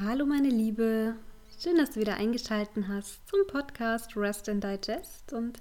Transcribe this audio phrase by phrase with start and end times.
[0.00, 1.14] Hallo meine Liebe,
[1.62, 5.60] schön, dass du wieder eingeschaltet hast zum Podcast Rest and Digest und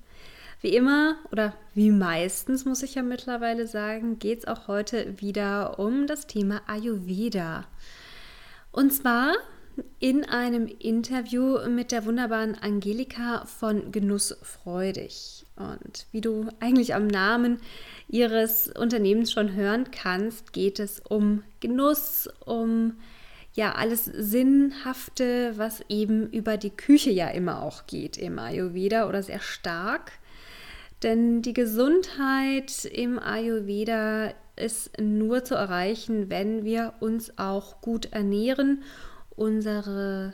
[0.62, 5.78] wie immer oder wie meistens muss ich ja mittlerweile sagen, geht es auch heute wieder
[5.78, 7.68] um das Thema Ayurveda.
[8.72, 9.36] Und zwar
[10.00, 15.46] in einem Interview mit der wunderbaren Angelika von Genussfreudig.
[15.58, 17.60] Und wie du eigentlich am Namen
[18.08, 22.94] ihres Unternehmens schon hören kannst, geht es um Genuss, um
[23.54, 29.22] ja alles Sinnhafte, was eben über die Küche ja immer auch geht im Ayurveda oder
[29.24, 30.14] sehr stark.
[31.04, 38.84] Denn die Gesundheit im Ayurveda ist nur zu erreichen, wenn wir uns auch gut ernähren,
[39.36, 40.34] unsere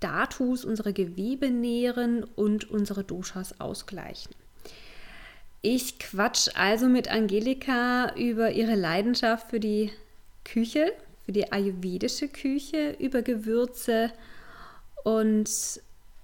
[0.00, 4.34] Datus, unsere Gewebe nähren und unsere Doshas ausgleichen.
[5.62, 9.90] Ich quatsch also mit Angelika über ihre Leidenschaft für die
[10.44, 10.92] Küche,
[11.30, 14.10] für die ayurvedische Küche, über Gewürze
[15.04, 15.48] und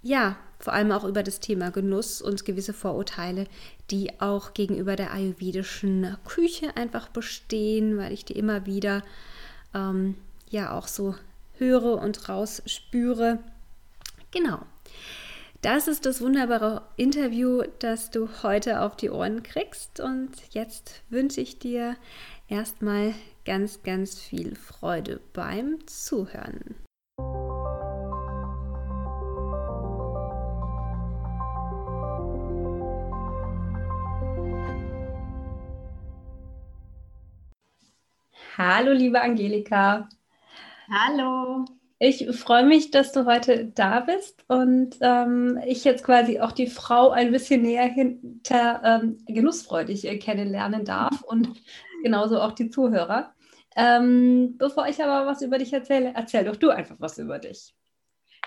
[0.02, 3.46] ja, vor allem auch über das Thema Genuss und gewisse Vorurteile,
[3.92, 9.04] die auch gegenüber der ayurvedischen Küche einfach bestehen, weil ich die immer wieder
[9.74, 10.16] ähm,
[10.50, 11.14] ja auch so
[11.56, 13.38] höre und rausspüre.
[14.32, 14.58] Genau.
[15.62, 20.00] Das ist das wunderbare Interview, das du heute auf die Ohren kriegst.
[20.00, 21.94] Und jetzt wünsche ich dir
[22.48, 23.14] erstmal
[23.46, 26.74] ganz, ganz viel Freude beim Zuhören.
[38.58, 40.08] Hallo, liebe Angelika.
[40.90, 41.64] Hallo.
[41.98, 46.66] Ich freue mich, dass du heute da bist und ähm, ich jetzt quasi auch die
[46.66, 51.48] Frau ein bisschen näher hinter ähm, genussfreudig äh, kennenlernen darf und
[52.02, 53.32] genauso auch die Zuhörer.
[53.76, 57.74] Ähm, bevor ich aber was über dich erzähle, erzähl doch du einfach was über dich.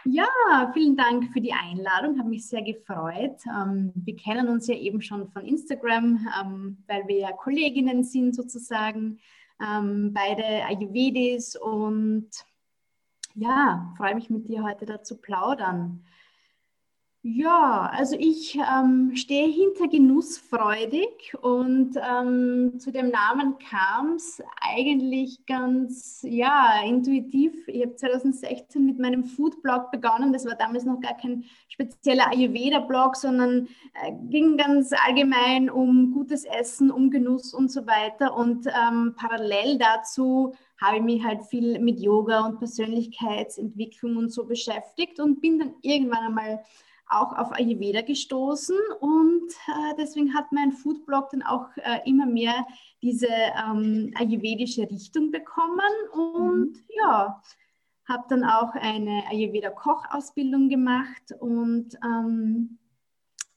[0.05, 0.27] Ja,
[0.73, 3.37] vielen Dank für die Einladung, habe mich sehr gefreut.
[3.45, 8.33] Ähm, wir kennen uns ja eben schon von Instagram, ähm, weil wir ja Kolleginnen sind
[8.33, 9.19] sozusagen,
[9.61, 12.29] ähm, beide Ayurvedis und
[13.35, 16.05] ja, freue mich mit dir heute dazu plaudern.
[17.21, 25.45] Ja, also ich ähm, stehe hinter Genussfreudig und ähm, zu dem Namen kam es eigentlich
[25.45, 27.67] ganz ja, intuitiv.
[27.67, 30.31] Ich habe 2016 mit meinem Foodblog begonnen.
[30.31, 33.67] Das war damals noch gar kein spezieller Ayurveda-Blog, sondern
[34.01, 38.33] äh, ging ganz allgemein um gutes Essen, um Genuss und so weiter.
[38.33, 44.45] Und ähm, parallel dazu habe ich mich halt viel mit Yoga und Persönlichkeitsentwicklung und so
[44.45, 46.63] beschäftigt und bin dann irgendwann einmal
[47.09, 52.65] auch auf Ayurveda gestoßen und äh, deswegen hat mein Foodblog dann auch äh, immer mehr
[53.01, 55.79] diese ähm, ayurvedische Richtung bekommen
[56.13, 56.83] und mhm.
[57.03, 57.41] ja,
[58.07, 62.77] habe dann auch eine Ayurveda-Kochausbildung gemacht und ähm,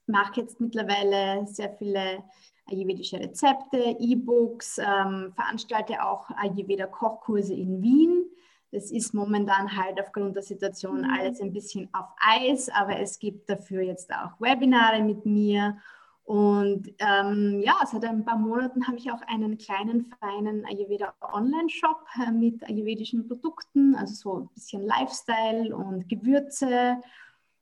[0.06, 2.24] mache jetzt mittlerweile sehr viele
[2.70, 8.31] ayurvedische Rezepte, E-Books, ähm, veranstalte auch Ayurveda-Kochkurse in Wien
[8.72, 11.10] das ist momentan halt aufgrund der Situation mhm.
[11.10, 15.76] alles ein bisschen auf Eis, aber es gibt dafür jetzt auch Webinare mit mir.
[16.24, 22.06] Und ähm, ja, seit ein paar Monaten habe ich auch einen kleinen, feinen Ayurveda Online-Shop
[22.26, 26.96] äh, mit ayurvedischen Produkten, also so ein bisschen Lifestyle und Gewürze,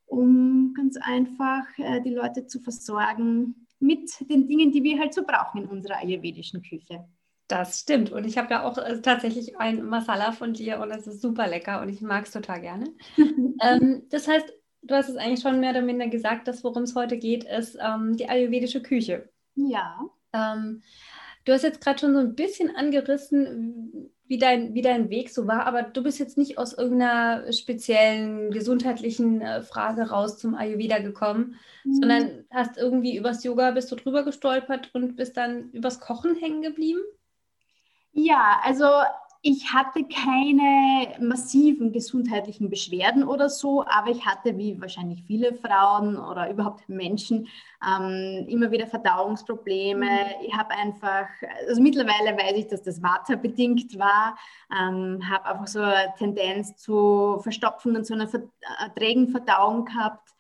[0.06, 5.24] um ganz einfach äh, die Leute zu versorgen mit den Dingen, die wir halt so
[5.24, 7.04] brauchen in unserer ayurvedischen Küche.
[7.50, 8.12] Das stimmt.
[8.12, 11.48] Und ich habe ja auch äh, tatsächlich ein Masala von dir und es ist super
[11.48, 12.94] lecker und ich mag es total gerne.
[13.60, 14.52] ähm, das heißt,
[14.82, 17.76] du hast es eigentlich schon mehr oder minder gesagt, dass worum es heute geht, ist
[17.80, 19.28] ähm, die ayurvedische Küche.
[19.56, 19.98] Ja.
[20.32, 20.82] Ähm,
[21.44, 25.48] du hast jetzt gerade schon so ein bisschen angerissen, wie dein, wie dein Weg so
[25.48, 31.00] war, aber du bist jetzt nicht aus irgendeiner speziellen gesundheitlichen äh, Frage raus zum Ayurveda
[31.00, 31.94] gekommen, mhm.
[31.94, 36.62] sondern hast irgendwie übers Yoga bist du drüber gestolpert und bist dann übers Kochen hängen
[36.62, 37.00] geblieben?
[38.12, 38.86] Ja, also
[39.42, 46.18] ich hatte keine massiven gesundheitlichen Beschwerden oder so, aber ich hatte, wie wahrscheinlich viele Frauen
[46.18, 47.48] oder überhaupt Menschen,
[47.82, 50.04] ähm, immer wieder Verdauungsprobleme.
[50.04, 50.46] Mhm.
[50.46, 51.26] Ich habe einfach,
[51.66, 54.36] also mittlerweile weiß ich, dass das waterbedingt war,
[54.70, 59.86] ähm, habe einfach so eine Tendenz zu Verstopfen und zu einer ver äh, trägen Verdauung
[59.86, 60.34] gehabt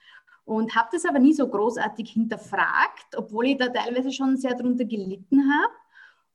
[0.44, 4.84] und habe das aber nie so großartig hinterfragt, obwohl ich da teilweise schon sehr darunter
[4.84, 5.72] gelitten habe.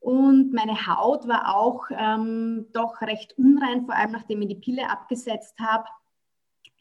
[0.06, 4.88] Und meine Haut war auch ähm, doch recht unrein, vor allem nachdem ich die Pille
[4.88, 5.88] abgesetzt habe.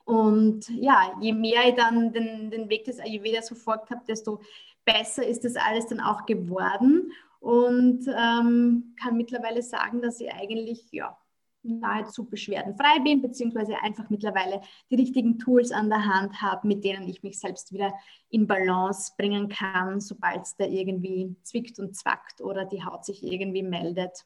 [0.03, 4.41] Und ja, je mehr ich dann den, den Weg des Ayurvedas verfolgt habe, desto
[4.85, 7.11] besser ist das alles dann auch geworden.
[7.39, 11.17] Und ähm, kann mittlerweile sagen, dass ich eigentlich ja,
[11.65, 17.07] nahezu beschwerdenfrei bin, beziehungsweise einfach mittlerweile die richtigen Tools an der Hand habe, mit denen
[17.07, 17.93] ich mich selbst wieder
[18.29, 23.23] in Balance bringen kann, sobald es da irgendwie zwickt und zwackt oder die Haut sich
[23.23, 24.25] irgendwie meldet.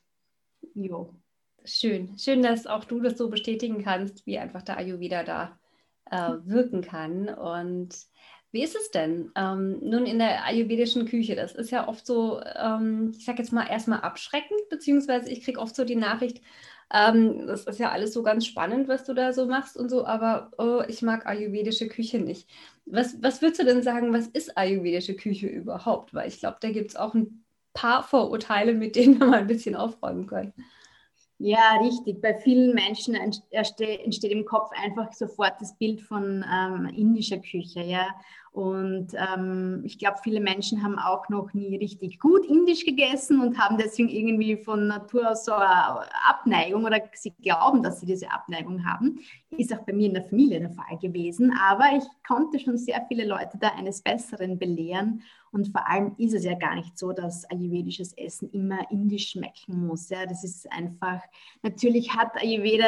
[0.73, 1.13] Jo.
[1.65, 5.59] Schön, schön, dass auch du das so bestätigen kannst, wie einfach der Ayurveda da
[6.09, 7.29] äh, wirken kann.
[7.29, 7.95] Und
[8.51, 11.35] wie ist es denn ähm, nun in der ayurvedischen Küche?
[11.35, 15.59] Das ist ja oft so, ähm, ich sage jetzt mal erstmal abschreckend, beziehungsweise ich kriege
[15.59, 16.41] oft so die Nachricht,
[16.91, 20.05] ähm, das ist ja alles so ganz spannend, was du da so machst und so,
[20.05, 22.49] aber oh, ich mag ayurvedische Küche nicht.
[22.85, 26.13] Was, was würdest du denn sagen, was ist ayurvedische Küche überhaupt?
[26.13, 27.43] Weil ich glaube, da gibt es auch ein
[27.73, 30.53] paar Vorurteile, mit denen wir mal ein bisschen aufräumen können.
[31.37, 32.21] Ja, richtig.
[32.21, 37.81] Bei vielen Menschen entsteht im Kopf einfach sofort das Bild von ähm, indischer Küche.
[37.81, 38.07] Ja?
[38.51, 43.59] Und ähm, ich glaube, viele Menschen haben auch noch nie richtig gut indisch gegessen und
[43.59, 48.31] haben deswegen irgendwie von Natur aus so eine Abneigung oder sie glauben, dass sie diese
[48.31, 49.19] Abneigung haben.
[49.51, 51.53] Ist auch bei mir in der Familie der Fall gewesen.
[51.59, 55.21] Aber ich konnte schon sehr viele Leute da eines Besseren belehren.
[55.51, 59.87] Und vor allem ist es ja gar nicht so, dass ayurvedisches Essen immer indisch schmecken
[59.87, 60.09] muss.
[60.09, 61.21] Ja, das ist einfach,
[61.63, 62.85] natürlich hat Ayurveda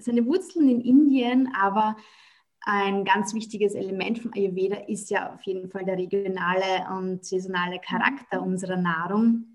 [0.00, 1.96] seine Wurzeln in Indien, aber
[2.64, 7.80] ein ganz wichtiges Element von Ayurveda ist ja auf jeden Fall der regionale und saisonale
[7.80, 9.46] Charakter unserer Nahrung.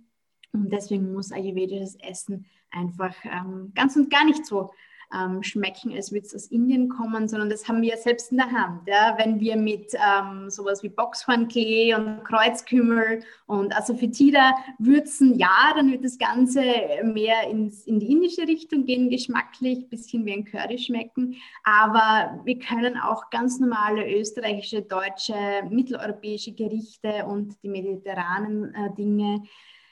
[0.53, 4.71] Und deswegen muss ayurvedisches Essen einfach ähm, ganz und gar nicht so
[5.13, 8.51] ähm, schmecken, als würde es aus Indien kommen, sondern das haben wir selbst in der
[8.51, 8.87] Hand.
[8.87, 9.15] Ja?
[9.17, 16.03] Wenn wir mit ähm, sowas wie Boxhornklee und Kreuzkümmel und Asafoetida würzen, ja, dann wird
[16.03, 16.61] das Ganze
[17.03, 21.35] mehr ins, in die indische Richtung gehen, geschmacklich, bisschen wie ein Curry schmecken.
[21.63, 25.35] Aber wir können auch ganz normale österreichische, deutsche,
[25.69, 29.43] mitteleuropäische Gerichte und die mediterranen äh, Dinge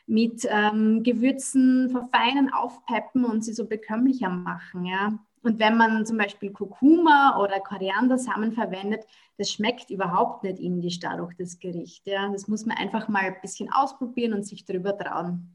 [0.07, 4.85] mit ähm, Gewürzen verfeinern, aufpeppen und sie so bekömmlicher machen.
[4.85, 5.17] Ja?
[5.41, 9.05] Und wenn man zum Beispiel Kurkuma oder Koriandersamen verwendet,
[9.37, 12.07] das schmeckt überhaupt nicht indisch dadurch, das Gericht.
[12.07, 12.29] Ja?
[12.29, 15.54] Das muss man einfach mal ein bisschen ausprobieren und sich darüber trauen.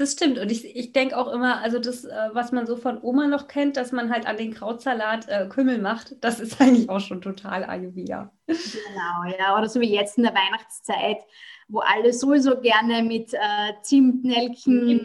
[0.00, 0.38] Das stimmt.
[0.38, 3.48] Und ich, ich denke auch immer, also das, äh, was man so von Oma noch
[3.48, 7.20] kennt, dass man halt an den Krautsalat äh, Kümmel macht, das ist eigentlich auch schon
[7.20, 8.32] total Ayurveda.
[8.46, 9.58] Genau, ja.
[9.58, 11.18] Oder so wie jetzt in der Weihnachtszeit,
[11.68, 15.02] wo alle sowieso gerne mit äh, Zimt, Nelken,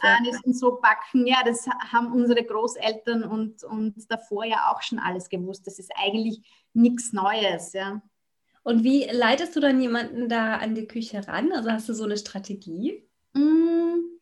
[0.00, 1.26] Anis und so backen.
[1.26, 5.66] Ja, das haben unsere Großeltern und, und davor ja auch schon alles gewusst.
[5.66, 6.40] Das ist eigentlich
[6.72, 8.00] nichts Neues, ja.
[8.62, 11.52] Und wie leitest du dann jemanden da an die Küche ran?
[11.52, 13.06] Also hast du so eine Strategie?
[13.34, 14.13] Mm,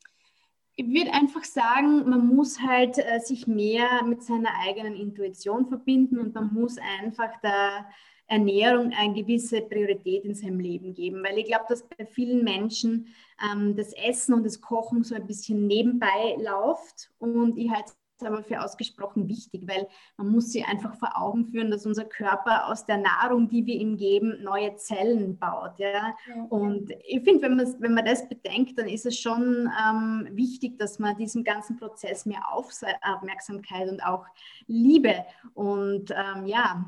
[0.83, 6.19] ich würde einfach sagen, man muss halt äh, sich mehr mit seiner eigenen Intuition verbinden
[6.19, 7.87] und man muss einfach der
[8.27, 11.23] Ernährung eine gewisse Priorität in seinem Leben geben.
[11.23, 13.09] Weil ich glaube, dass bei vielen Menschen
[13.43, 17.87] ähm, das Essen und das Kochen so ein bisschen nebenbei läuft und ich halt
[18.27, 22.69] aber für ausgesprochen wichtig, weil man muss sich einfach vor Augen führen, dass unser Körper
[22.69, 25.79] aus der Nahrung, die wir ihm geben, neue Zellen baut.
[25.79, 26.15] Ja?
[26.27, 26.45] ja.
[26.49, 30.79] Und ich finde, wenn man, wenn man das bedenkt, dann ist es schon ähm, wichtig,
[30.79, 34.27] dass man diesem ganzen Prozess mehr Aufmerksamkeit und auch
[34.67, 35.25] Liebe
[35.55, 36.85] und ähm, ja,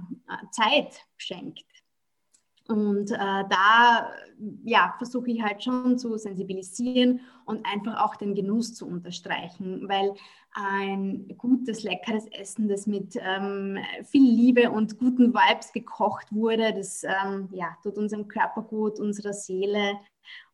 [0.50, 1.64] Zeit schenkt.
[2.68, 4.10] Und äh, da
[4.64, 10.14] ja, versuche ich halt schon zu sensibilisieren und einfach auch den Genuss zu unterstreichen, weil
[10.52, 17.04] ein gutes, leckeres Essen, das mit ähm, viel Liebe und guten Vibes gekocht wurde, das
[17.04, 19.98] ähm, ja, tut unserem Körper gut, unserer Seele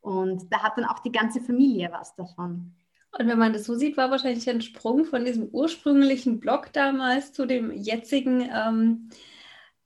[0.01, 2.75] und da hat dann auch die ganze Familie was davon.
[3.19, 7.33] Und wenn man das so sieht, war wahrscheinlich ein Sprung von diesem ursprünglichen Blog damals
[7.33, 9.11] zu dem jetzigen ähm,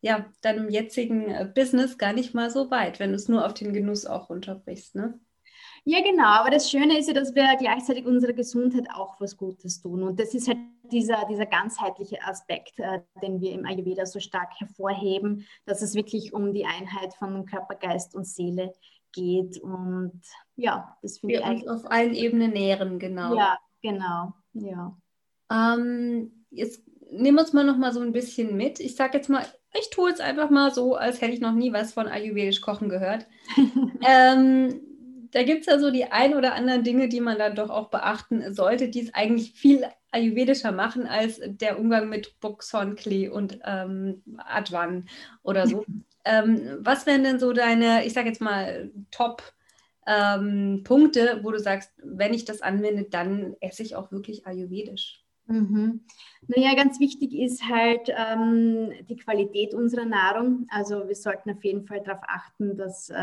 [0.05, 3.55] ja, deinem jetzigen äh, Business gar nicht mal so weit, wenn du es nur auf
[3.55, 5.19] den Genuss auch runterbrichst, ne?
[5.87, 6.27] Ja, genau.
[6.27, 10.03] Aber das Schöne ist ja, dass wir gleichzeitig unserer Gesundheit auch was Gutes tun.
[10.03, 10.59] Und das ist halt
[10.93, 16.35] dieser, dieser ganzheitliche Aspekt, äh, den wir im Ayurveda so stark hervorheben, dass es wirklich
[16.35, 18.75] um die Einheit von Körper, Geist und Seele
[19.13, 19.59] geht.
[19.59, 20.21] Und
[20.57, 21.71] ja, das finde ich eigentlich.
[21.71, 23.35] auf allen Ebenen nähren, genau.
[23.37, 24.35] Ja, genau.
[24.53, 24.95] Ja.
[25.51, 28.81] Ähm, jetzt nehmen wir uns mal noch mal so ein bisschen mit.
[28.81, 29.47] Ich sage jetzt mal,
[29.78, 32.88] ich tue es einfach mal so, als hätte ich noch nie was von ayurvedisch Kochen
[32.88, 33.26] gehört.
[34.07, 34.81] ähm,
[35.33, 37.90] da gibt es ja so die ein oder anderen Dinge, die man dann doch auch
[37.90, 44.23] beachten sollte, die es eigentlich viel ayurvedischer machen als der Umgang mit Buxhornklee und ähm,
[44.38, 45.09] Adwan
[45.43, 45.85] oder so.
[46.25, 49.43] ähm, was wären denn so deine, ich sage jetzt mal, Top-
[50.07, 55.24] ähm, Punkte, wo du sagst, wenn ich das anwende, dann esse ich auch wirklich ayurvedisch?
[55.47, 56.01] Mhm.
[56.47, 60.67] Naja, ganz wichtig ist halt ähm, die Qualität unserer Nahrung.
[60.71, 63.15] Also wir sollten auf jeden Fall darauf achten, dass äh,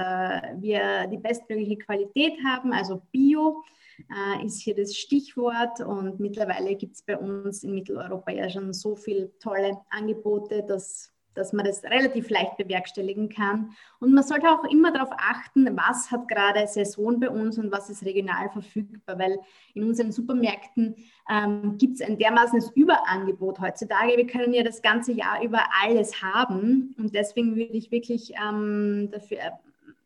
[0.58, 3.64] wir die bestmögliche Qualität haben, also Bio.
[4.10, 5.80] äh, ist hier das Stichwort.
[5.82, 11.11] Und mittlerweile gibt es bei uns in Mitteleuropa ja schon so viele tolle Angebote, dass
[11.34, 13.72] dass man das relativ leicht bewerkstelligen kann.
[14.00, 17.90] Und man sollte auch immer darauf achten, was hat gerade Saison bei uns und was
[17.90, 19.40] ist regional verfügbar, weil
[19.74, 20.96] in unseren Supermärkten
[21.30, 24.18] ähm, gibt es ein dermaßenes Überangebot heutzutage.
[24.18, 29.10] Wir können ja das ganze Jahr über alles haben und deswegen würde ich wirklich ähm,
[29.12, 29.40] dafür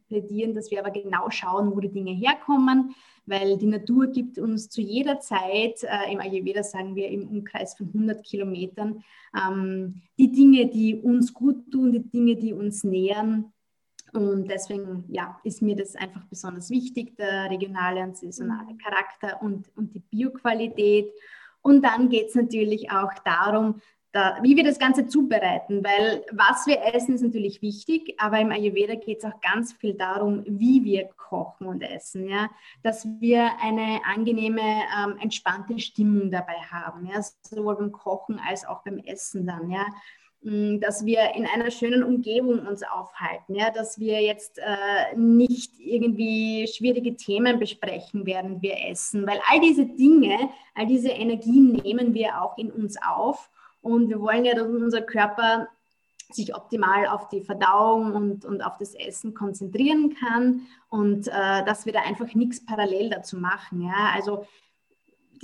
[0.08, 4.70] plädieren, dass wir aber genau schauen, wo die Dinge herkommen weil die Natur gibt uns
[4.70, 9.04] zu jeder Zeit, äh, im Ayurveda sagen wir im Umkreis von 100 Kilometern,
[9.36, 13.52] ähm, die Dinge, die uns gut tun, die Dinge, die uns nähern.
[14.14, 18.78] Und deswegen ja, ist mir das einfach besonders wichtig, der regionale und saisonale mhm.
[18.78, 21.12] Charakter und, und die Bioqualität.
[21.62, 23.82] Und dann geht es natürlich auch darum,
[24.16, 28.50] da, wie wir das Ganze zubereiten, weil was wir essen ist natürlich wichtig, aber im
[28.50, 32.50] Ayurveda geht es auch ganz viel darum, wie wir kochen und essen, ja,
[32.82, 38.84] dass wir eine angenehme, ähm, entspannte Stimmung dabei haben, ja, sowohl beim Kochen als auch
[38.84, 39.86] beim Essen dann, ja.
[40.44, 45.74] Mm, dass wir in einer schönen Umgebung uns aufhalten, ja, dass wir jetzt äh, nicht
[45.80, 52.14] irgendwie schwierige Themen besprechen, während wir essen, weil all diese Dinge, all diese Energien nehmen
[52.14, 53.50] wir auch in uns auf
[53.86, 55.68] und wir wollen ja, dass unser Körper
[56.32, 61.86] sich optimal auf die Verdauung und, und auf das Essen konzentrieren kann und äh, dass
[61.86, 63.82] wir da einfach nichts parallel dazu machen.
[63.82, 64.12] Ja?
[64.16, 64.48] Also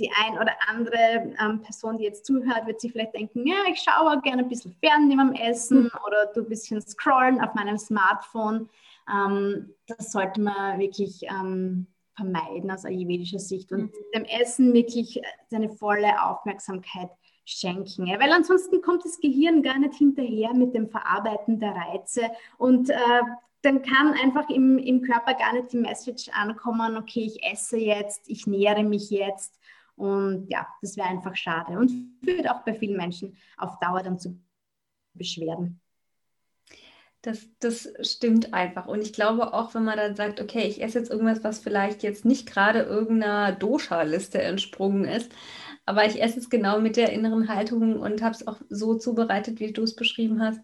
[0.00, 3.80] die ein oder andere ähm, Person, die jetzt zuhört, wird sich vielleicht denken, ja, ich
[3.80, 5.90] schaue gerne ein bisschen fern beim Essen mhm.
[6.04, 8.68] oder du ein bisschen scrollen auf meinem Smartphone.
[9.08, 13.92] Ähm, das sollte man wirklich ähm, vermeiden aus ayurvedischer Sicht und mhm.
[14.16, 17.10] dem Essen wirklich seine volle Aufmerksamkeit
[17.44, 18.06] schenken.
[18.06, 18.20] Ja?
[18.20, 22.22] Weil ansonsten kommt das Gehirn gar nicht hinterher mit dem Verarbeiten der Reize
[22.58, 23.22] und äh,
[23.62, 28.28] dann kann einfach im, im Körper gar nicht die Message ankommen, okay, ich esse jetzt,
[28.28, 29.58] ich nähere mich jetzt.
[29.94, 31.92] Und ja, das wäre einfach schade und
[32.24, 34.36] führt auch bei vielen Menschen auf Dauer dann zu
[35.14, 35.80] Beschwerden.
[37.20, 38.86] Das, das stimmt einfach.
[38.86, 42.02] Und ich glaube auch, wenn man dann sagt, okay, ich esse jetzt irgendwas, was vielleicht
[42.02, 45.30] jetzt nicht gerade irgendeiner Dosha-Liste entsprungen ist,
[45.84, 49.60] aber ich esse es genau mit der inneren Haltung und habe es auch so zubereitet,
[49.60, 50.60] wie du es beschrieben hast.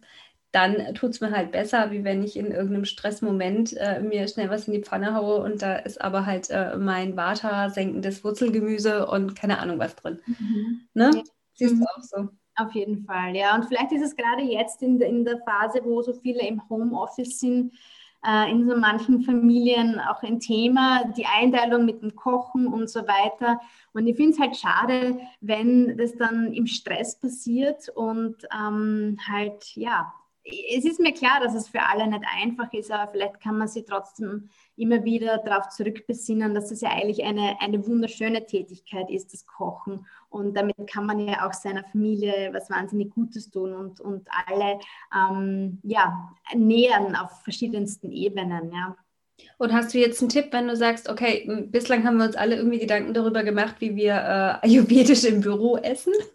[0.51, 4.49] Dann tut es mir halt besser, wie wenn ich in irgendeinem Stressmoment äh, mir schnell
[4.49, 9.07] was in die Pfanne haue und da ist aber halt äh, mein Vata senkendes Wurzelgemüse
[9.07, 10.21] und keine Ahnung was drin.
[10.27, 10.89] Mhm.
[10.95, 11.11] Ne?
[11.15, 11.23] Ja.
[11.55, 11.87] Siehst du mhm.
[11.95, 12.29] auch so?
[12.57, 13.55] Auf jeden Fall, ja.
[13.55, 16.69] Und vielleicht ist es gerade jetzt in der, in der Phase, wo so viele im
[16.69, 17.73] Homeoffice sind,
[18.51, 23.61] in so manchen Familien auch ein Thema, die Einteilung mit dem Kochen und so weiter.
[23.93, 29.77] Und ich finde es halt schade, wenn das dann im Stress passiert und ähm, halt,
[29.77, 30.13] ja,
[30.76, 33.69] es ist mir klar, dass es für alle nicht einfach ist, aber vielleicht kann man
[33.69, 39.33] sich trotzdem immer wieder darauf zurückbesinnen, dass es ja eigentlich eine, eine wunderschöne Tätigkeit ist,
[39.33, 40.07] das Kochen.
[40.28, 44.78] Und damit kann man ja auch seiner Familie was wahnsinnig Gutes tun und, und alle
[45.14, 48.73] ähm, ja, nähern auf verschiedensten Ebenen.
[48.73, 48.97] Ja.
[49.59, 52.57] Und hast du jetzt einen Tipp, wenn du sagst, okay, bislang haben wir uns alle
[52.57, 56.12] irgendwie Gedanken darüber gemacht, wie wir äh, ayurvedisch im Büro essen,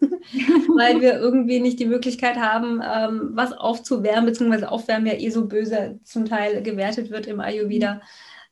[0.76, 5.46] weil wir irgendwie nicht die Möglichkeit haben, ähm, was aufzuwärmen, beziehungsweise Aufwärmen ja eh so
[5.46, 7.94] böse zum Teil gewertet wird im Ayurveda.
[7.94, 8.00] Mhm.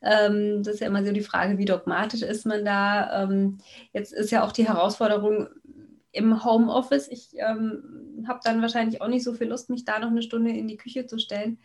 [0.02, 3.22] Ähm, das ist ja immer so die Frage, wie dogmatisch ist man da.
[3.22, 3.58] Ähm,
[3.92, 5.48] jetzt ist ja auch die Herausforderung
[6.12, 7.08] im Homeoffice.
[7.08, 10.50] Ich ähm, habe dann wahrscheinlich auch nicht so viel Lust, mich da noch eine Stunde
[10.50, 11.58] in die Küche zu stellen.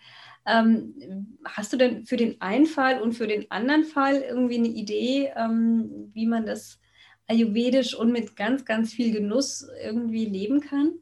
[0.46, 4.70] Ähm, hast du denn für den einen Fall und für den anderen Fall irgendwie eine
[4.70, 6.80] Idee, ähm, wie man das
[7.28, 10.94] ayurvedisch und mit ganz, ganz viel Genuss irgendwie leben kann?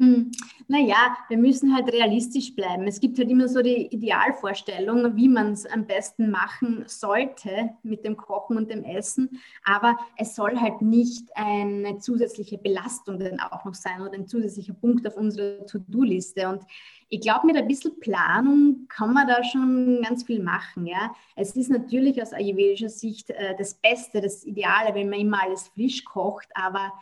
[0.00, 0.30] Hm.
[0.68, 2.86] Naja, wir müssen halt realistisch bleiben.
[2.86, 8.04] Es gibt halt immer so die Idealvorstellung, wie man es am besten machen sollte mit
[8.04, 9.40] dem Kochen und dem Essen.
[9.64, 14.74] Aber es soll halt nicht eine zusätzliche Belastung dann auch noch sein oder ein zusätzlicher
[14.74, 16.48] Punkt auf unserer To-Do-Liste.
[16.48, 16.62] Und
[17.08, 20.86] ich glaube, mit ein bisschen Planung kann man da schon ganz viel machen.
[20.86, 21.12] Ja?
[21.34, 25.68] Es ist natürlich aus ayurvedischer Sicht äh, das Beste, das Ideale, wenn man immer alles
[25.68, 26.48] frisch kocht.
[26.54, 26.92] Aber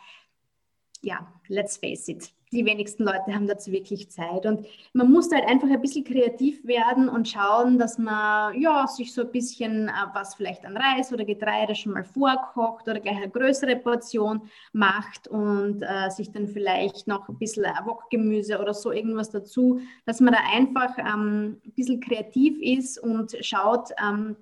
[1.03, 4.45] ja, let's face it die wenigsten Leute haben dazu wirklich Zeit.
[4.45, 9.13] Und man muss halt einfach ein bisschen kreativ werden und schauen, dass man ja, sich
[9.13, 13.17] so ein bisschen äh, was vielleicht an Reis oder Getreide schon mal vorkocht oder gleich
[13.17, 18.91] eine größere Portion macht und äh, sich dann vielleicht noch ein bisschen Wokgemüse oder so
[18.91, 24.37] irgendwas dazu, dass man da einfach ähm, ein bisschen kreativ ist und schaut, ähm,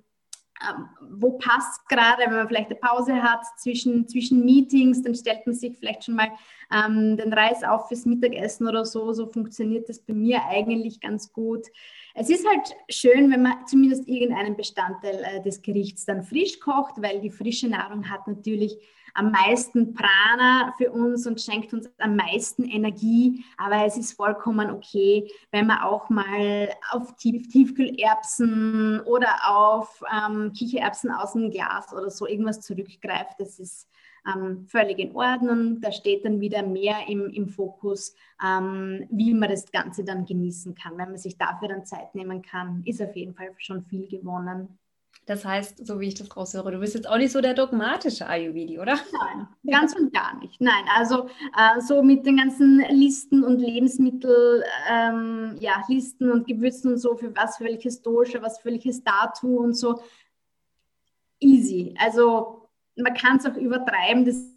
[1.18, 5.54] wo passt gerade, wenn man vielleicht eine Pause hat zwischen, zwischen Meetings, dann stellt man
[5.54, 6.30] sich vielleicht schon mal
[6.72, 9.12] ähm, den Reis auf fürs Mittagessen oder so.
[9.12, 11.66] So funktioniert das bei mir eigentlich ganz gut.
[12.14, 17.00] Es ist halt schön, wenn man zumindest irgendeinen Bestandteil äh, des Gerichts dann frisch kocht,
[17.02, 18.78] weil die frische Nahrung hat natürlich
[19.16, 23.44] am meisten Prana für uns und schenkt uns am meisten Energie.
[23.56, 30.52] Aber es ist vollkommen okay, wenn man auch mal auf Tief Tiefkühlerbsen oder auf ähm,
[30.52, 33.38] Kichererbsen aus dem Glas oder so irgendwas zurückgreift.
[33.38, 33.88] Das ist
[34.26, 35.80] ähm, völlig in Ordnung.
[35.80, 40.74] Da steht dann wieder mehr im, im Fokus, ähm, wie man das Ganze dann genießen
[40.74, 40.98] kann.
[40.98, 44.78] Wenn man sich dafür dann Zeit nehmen kann, ist auf jeden Fall schon viel gewonnen.
[45.26, 48.28] Das heißt, so wie ich das raushöre, du bist jetzt auch nicht so der dogmatische
[48.28, 48.94] Ayurvedi, oder?
[48.94, 50.60] Nein, ganz und gar nicht.
[50.60, 56.92] Nein, also äh, so mit den ganzen Listen und Lebensmittel, ähm, ja, Listen und Gewürzen
[56.92, 60.00] und so, für was für welches Dosha, was für welches Datu und so,
[61.40, 61.92] easy.
[61.98, 64.55] Also man kann es auch übertreiben, das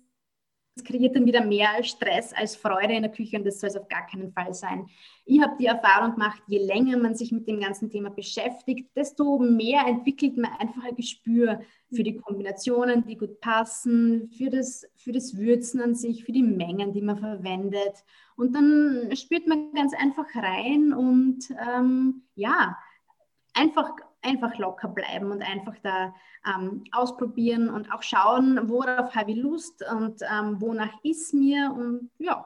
[0.84, 3.88] kreiert dann wieder mehr Stress als Freude in der Küche und das soll es auf
[3.88, 4.88] gar keinen Fall sein.
[5.26, 9.38] Ich habe die Erfahrung gemacht, je länger man sich mit dem ganzen Thema beschäftigt, desto
[9.40, 11.62] mehr entwickelt man einfach ein Gespür
[11.94, 16.44] für die Kombinationen, die gut passen, für das, für das Würzen an sich, für die
[16.44, 18.04] Mengen, die man verwendet.
[18.36, 22.78] Und dann spürt man ganz einfach rein und ähm, ja,
[23.54, 26.14] einfach einfach locker bleiben und einfach da
[26.46, 32.10] ähm, ausprobieren und auch schauen, worauf habe ich Lust und ähm, wonach ist mir und
[32.18, 32.46] ja,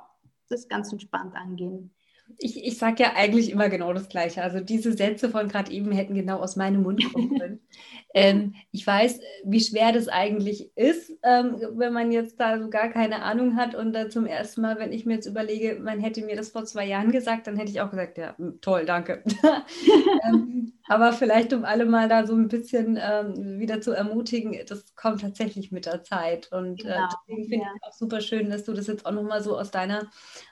[0.50, 1.92] das ganz entspannt angehen
[2.40, 4.42] ich, ich sage ja eigentlich immer genau das Gleiche.
[4.42, 7.60] Also diese Sätze von gerade eben hätten genau aus meinem Mund kommen können.
[8.14, 12.90] ähm, ich weiß, wie schwer das eigentlich ist, ähm, wenn man jetzt da so gar
[12.90, 16.24] keine Ahnung hat und da zum ersten Mal, wenn ich mir jetzt überlege, man hätte
[16.24, 19.24] mir das vor zwei Jahren gesagt, dann hätte ich auch gesagt, ja, hm, toll, danke.
[20.26, 24.96] ähm, aber vielleicht, um alle mal da so ein bisschen ähm, wieder zu ermutigen, das
[24.96, 26.52] kommt tatsächlich mit der Zeit.
[26.52, 26.96] Und äh, genau.
[26.96, 27.72] äh, deswegen finde ja.
[27.76, 30.08] ich auch super schön, dass du das jetzt auch nochmal so aus deiner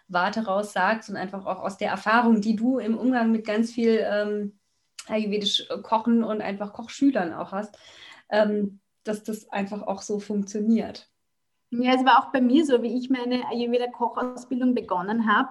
[0.07, 3.71] Warte raus sagst und einfach auch aus der Erfahrung, die du im Umgang mit ganz
[3.71, 4.53] viel ähm,
[5.07, 7.77] ayurvedisch Kochen und einfach Kochschülern auch hast,
[8.29, 11.09] ähm, dass das einfach auch so funktioniert.
[11.71, 15.49] Ja, es war auch bei mir so, wie ich meine Ayurveda-Kochausbildung begonnen habe.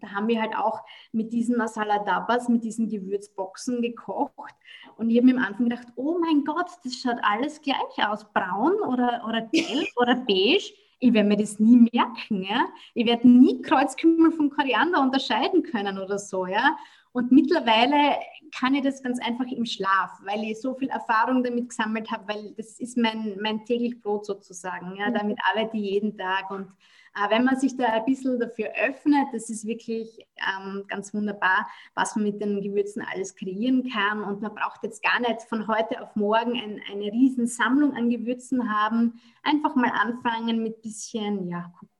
[0.00, 4.54] Da haben wir halt auch mit diesen Masala Dabas, mit diesen Gewürzboxen gekocht.
[4.96, 8.24] Und ich habe mir am Anfang gedacht, oh mein Gott, das schaut alles gleich aus.
[8.32, 10.74] Braun oder, oder gelb oder beige
[11.04, 12.42] ich werde mir das nie merken.
[12.42, 12.66] Ja?
[12.94, 16.46] Ich werde nie Kreuzkümmel von Koriander unterscheiden können oder so.
[16.46, 16.78] Ja?
[17.14, 18.18] Und mittlerweile
[18.58, 22.26] kann ich das ganz einfach im Schlaf, weil ich so viel Erfahrung damit gesammelt habe,
[22.26, 24.96] weil das ist mein, mein täglich Brot sozusagen.
[24.96, 25.12] Ja?
[25.12, 26.50] Damit arbeite ich jeden Tag.
[26.50, 26.66] Und
[27.14, 30.26] äh, wenn man sich da ein bisschen dafür öffnet, das ist wirklich
[30.58, 34.24] ähm, ganz wunderbar, was man mit den Gewürzen alles kreieren kann.
[34.24, 38.10] Und man braucht jetzt gar nicht von heute auf morgen ein, eine riesen Sammlung an
[38.10, 39.20] Gewürzen haben.
[39.44, 41.93] Einfach mal anfangen mit bisschen ja, Kurkuma,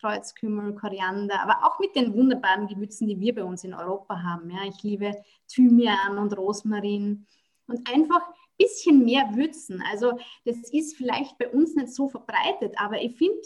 [0.00, 4.50] Kreuzkümmel, Koriander, aber auch mit den wunderbaren Gewürzen, die wir bei uns in Europa haben.
[4.50, 5.12] Ja, ich liebe
[5.48, 7.26] Thymian und Rosmarin
[7.66, 9.82] und einfach ein bisschen mehr würzen.
[9.90, 13.40] Also das ist vielleicht bei uns nicht so verbreitet, aber ich finde,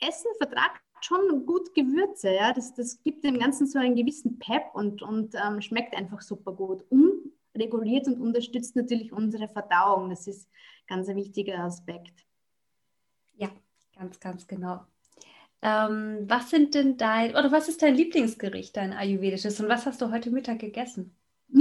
[0.00, 2.34] Essen vertragt schon gut Gewürze.
[2.34, 2.52] Ja?
[2.52, 6.52] Das, das gibt dem Ganzen so einen gewissen Pep und, und ähm, schmeckt einfach super
[6.52, 6.84] gut.
[6.90, 10.10] Und reguliert und unterstützt natürlich unsere Verdauung.
[10.10, 10.48] Das ist
[10.86, 12.26] ganz ein wichtiger Aspekt.
[13.36, 13.50] Ja,
[13.96, 14.84] ganz, ganz genau.
[15.64, 20.02] Ähm, was sind denn dein, oder was ist dein Lieblingsgericht, dein ayurvedisches und was hast
[20.02, 21.16] du heute Mittag gegessen?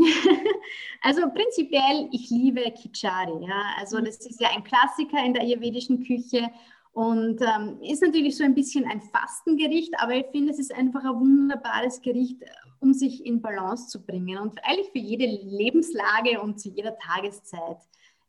[1.02, 3.46] also prinzipiell, ich liebe Kichari.
[3.46, 3.76] Ja?
[3.80, 4.06] Also mhm.
[4.06, 6.50] das ist ja ein Klassiker in der ayurvedischen Küche
[6.92, 11.06] und ähm, ist natürlich so ein bisschen ein Fastengericht, aber ich finde, es ist einfach
[11.06, 12.44] ein wunderbares Gericht,
[12.82, 17.78] um sich in Balance zu bringen und eigentlich für jede Lebenslage und zu jeder Tageszeit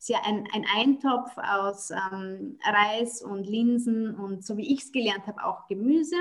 [0.05, 4.93] ist ja ein, ein Eintopf aus ähm, Reis und Linsen und so wie ich es
[4.93, 6.17] gelernt habe, auch Gemüse.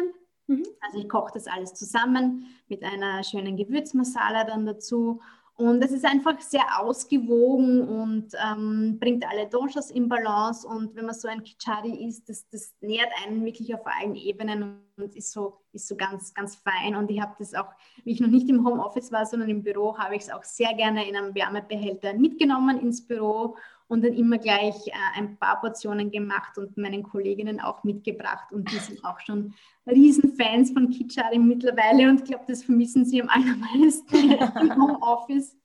[0.47, 0.63] Mhm.
[0.79, 5.19] Also ich koche das alles zusammen mit einer schönen Gewürzmasala dann dazu.
[5.55, 10.67] Und es ist einfach sehr ausgewogen und ähm, bringt alle Doshas in Balance.
[10.67, 14.81] Und wenn man so ein Kichari isst, das, das nährt einen wirklich auf allen Ebenen
[14.97, 16.95] und ist so, ist so ganz, ganz fein.
[16.95, 17.69] Und ich habe das auch,
[18.03, 20.73] wie ich noch nicht im Homeoffice war, sondern im Büro, habe ich es auch sehr
[20.73, 23.55] gerne in einem Wärmebehälter mitgenommen ins Büro
[23.93, 28.51] und dann immer gleich äh, ein paar Portionen gemacht und meinen Kolleginnen auch mitgebracht.
[28.51, 29.53] Und die sind auch schon
[29.85, 35.55] Riesenfans von Kichari mittlerweile und ich glaube, das vermissen sie am allermeisten im Homeoffice.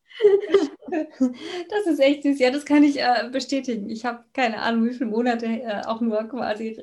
[1.70, 2.38] Das ist echt süß.
[2.38, 3.88] Ja, das kann ich äh, bestätigen.
[3.88, 6.76] Ich habe keine Ahnung, wie viele Monate äh, auch nur quasi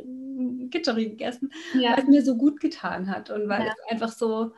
[0.71, 1.91] Kitscheri gegessen, ja.
[1.91, 3.71] weil es mir so gut getan hat und weil ja.
[3.71, 4.51] es einfach so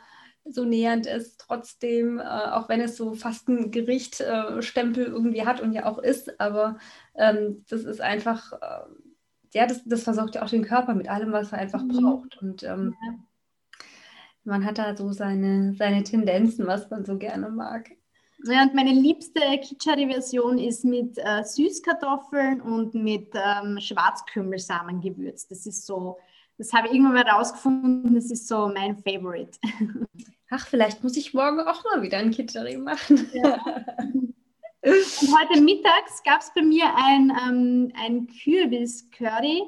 [0.49, 5.62] so nähernd ist, trotzdem, äh, auch wenn es so fast ein Gerichtstempel äh, irgendwie hat
[5.62, 6.77] und ja auch ist, aber
[7.15, 8.86] ähm, das ist einfach, äh,
[9.53, 11.89] ja, das, das versorgt ja auch den Körper mit allem, was er einfach mhm.
[11.89, 12.38] braucht.
[12.41, 13.15] Und ähm, ja.
[14.43, 17.91] man hat da so seine, seine Tendenzen, was man so gerne mag.
[18.45, 25.49] Ja, und meine liebste Kitschari-Version ist mit äh, Süßkartoffeln und mit ähm, Schwarzkümmelsamen gewürzt.
[25.49, 26.17] Das ist so,
[26.57, 29.57] das habe ich irgendwann mal rausgefunden, das ist so mein Favorite.
[30.49, 33.29] Ach, vielleicht muss ich morgen auch mal wieder ein Kitschari machen.
[33.33, 33.60] Ja.
[34.81, 39.63] Und heute mittags gab es bei mir ein, ähm, ein Kürbis-Curry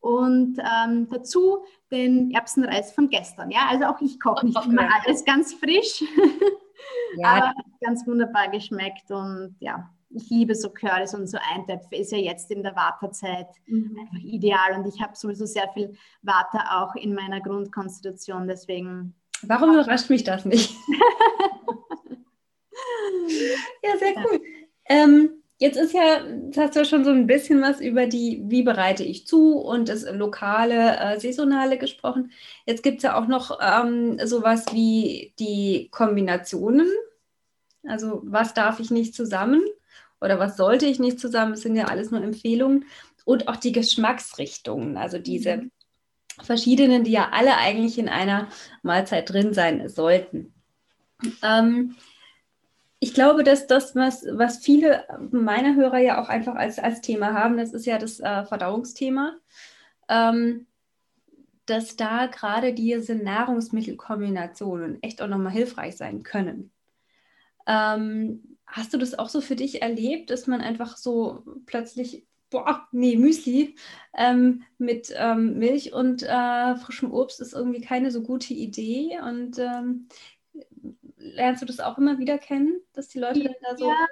[0.00, 3.50] und ähm, dazu den Erbsenreis von gestern.
[3.50, 6.04] Ja, also auch ich koche nicht immer alles ganz frisch.
[7.16, 7.28] Ja.
[7.28, 12.18] Aber ganz wunderbar geschmeckt und ja, ich liebe so Currys und so Eintöpfe ist ja
[12.18, 13.96] jetzt in der Wartezeit mhm.
[14.00, 19.14] einfach ideal und ich habe sowieso sehr viel Warte auch in meiner Grundkonstitution, deswegen.
[19.42, 20.74] Warum überrascht mich das nicht?
[23.82, 24.40] ja, sehr cool.
[24.86, 28.42] Ähm, jetzt ist ja, jetzt hast du ja schon so ein bisschen was über die,
[28.46, 32.32] wie bereite ich zu und das lokale, äh, saisonale gesprochen.
[32.66, 36.88] Jetzt gibt es ja auch noch ähm, sowas wie die Kombinationen.
[37.86, 39.62] Also was darf ich nicht zusammen?
[40.22, 42.86] oder was sollte ich nicht zusammen, das sind ja alles nur Empfehlungen.
[43.24, 45.70] Und auch die Geschmacksrichtungen, also diese mhm.
[46.42, 48.48] Verschiedenen, die ja alle eigentlich in einer
[48.82, 50.52] Mahlzeit drin sein sollten.
[51.42, 51.96] Ähm,
[53.00, 57.34] ich glaube, dass das, was, was viele meiner Hörer ja auch einfach als, als Thema
[57.34, 59.36] haben, das ist ja das äh, Verdauungsthema,
[60.08, 60.66] ähm,
[61.66, 66.70] dass da gerade diese Nahrungsmittelkombinationen echt auch nochmal hilfreich sein können.
[67.66, 72.86] Ähm, Hast du das auch so für dich erlebt, dass man einfach so plötzlich, boah,
[72.92, 73.74] nee, Müsli
[74.14, 79.18] ähm, mit ähm, Milch und äh, frischem Obst ist irgendwie keine so gute Idee?
[79.20, 80.08] Und ähm,
[81.16, 83.88] lernst du das auch immer wieder kennen, dass die Leute dann da so.
[83.88, 84.06] Ja,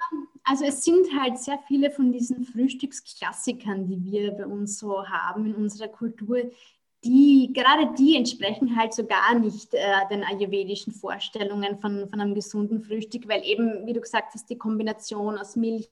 [0.44, 5.46] also es sind halt sehr viele von diesen Frühstücksklassikern, die wir bei uns so haben
[5.46, 6.50] in unserer Kultur,
[7.04, 12.34] die, gerade die entsprechen halt so gar nicht äh, den ayurvedischen Vorstellungen von, von einem
[12.34, 15.88] gesunden Frühstück, weil eben, wie du gesagt hast, die Kombination aus Milch,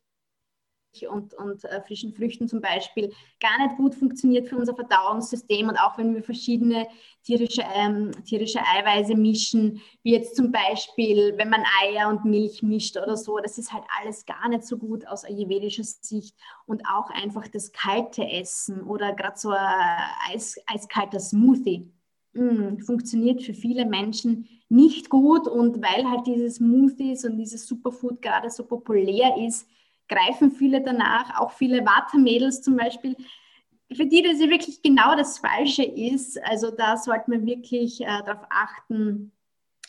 [1.09, 5.68] und, und äh, frischen Früchten zum Beispiel gar nicht gut funktioniert für unser Verdauungssystem.
[5.68, 6.87] Und auch wenn wir verschiedene
[7.22, 12.96] tierische, ähm, tierische Eiweiße mischen, wie jetzt zum Beispiel, wenn man Eier und Milch mischt
[12.96, 16.35] oder so, das ist halt alles gar nicht so gut aus ayurvedischer Sicht.
[16.66, 20.01] Und auch einfach das kalte Essen oder gerade so ein
[20.33, 21.92] Eis, eiskalter Smoothie.
[22.35, 28.20] Mm, funktioniert für viele Menschen nicht gut und weil halt diese Smoothies und dieses Superfood
[28.20, 29.66] gerade so populär ist,
[30.09, 33.16] greifen viele danach, auch viele Watermädels zum Beispiel,
[33.92, 36.42] für die das ja wirklich genau das Falsche ist.
[36.44, 39.33] Also da sollte man wirklich äh, darauf achten,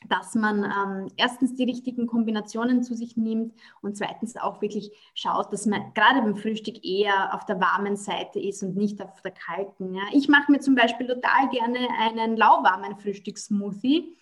[0.08, 5.52] dass man ähm, erstens die richtigen Kombinationen zu sich nimmt und zweitens auch wirklich schaut,
[5.52, 9.32] dass man gerade beim Frühstück eher auf der warmen Seite ist und nicht auf der
[9.32, 9.94] kalten.
[9.94, 10.04] Ja.
[10.14, 14.16] Ich mache mir zum Beispiel total gerne einen lauwarmen Frühstückssmoothie